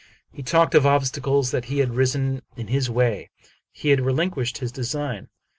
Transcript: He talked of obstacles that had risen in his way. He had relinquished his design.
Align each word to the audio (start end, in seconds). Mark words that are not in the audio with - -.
He 0.33 0.41
talked 0.41 0.73
of 0.73 0.83
obstacles 0.83 1.51
that 1.51 1.65
had 1.65 1.93
risen 1.93 2.41
in 2.57 2.69
his 2.69 2.89
way. 2.89 3.29
He 3.69 3.89
had 3.89 4.01
relinquished 4.01 4.57
his 4.57 4.71
design. 4.71 5.29